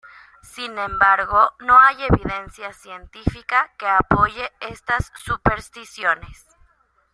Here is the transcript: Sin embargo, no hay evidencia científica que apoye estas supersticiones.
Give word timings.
Sin 0.41 0.79
embargo, 0.79 1.51
no 1.59 1.77
hay 1.79 1.95
evidencia 2.05 2.73
científica 2.73 3.69
que 3.77 3.85
apoye 3.87 4.51
estas 4.59 5.11
supersticiones. 5.15 6.47